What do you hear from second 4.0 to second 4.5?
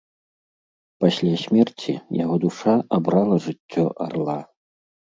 арла.